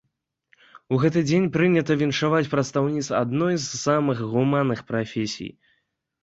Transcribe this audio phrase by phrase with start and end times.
[0.95, 5.51] У гэты дзень прынята віншаваць прадстаўніц адной з самых гуманных прафесій.